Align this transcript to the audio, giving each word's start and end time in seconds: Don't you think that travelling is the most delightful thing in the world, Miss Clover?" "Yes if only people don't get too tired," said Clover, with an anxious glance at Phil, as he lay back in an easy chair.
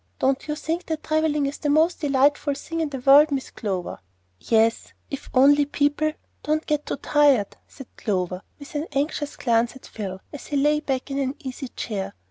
Don't 0.17 0.47
you 0.47 0.55
think 0.55 0.87
that 0.87 1.03
travelling 1.03 1.45
is 1.45 1.59
the 1.59 1.69
most 1.69 1.99
delightful 1.99 2.55
thing 2.55 2.79
in 2.79 2.89
the 2.89 2.97
world, 3.01 3.29
Miss 3.31 3.51
Clover?" 3.51 3.99
"Yes 4.39 4.93
if 5.11 5.29
only 5.31 5.63
people 5.65 6.13
don't 6.41 6.65
get 6.65 6.87
too 6.87 6.95
tired," 6.97 7.55
said 7.67 7.85
Clover, 7.97 8.41
with 8.57 8.73
an 8.73 8.87
anxious 8.93 9.35
glance 9.35 9.75
at 9.75 9.85
Phil, 9.85 10.19
as 10.33 10.47
he 10.47 10.57
lay 10.57 10.79
back 10.79 11.11
in 11.11 11.19
an 11.19 11.35
easy 11.37 11.67
chair. 11.67 12.15